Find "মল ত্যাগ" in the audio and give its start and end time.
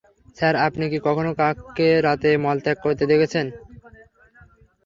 2.43-2.77